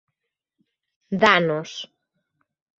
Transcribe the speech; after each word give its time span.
Danos. 1.21 1.71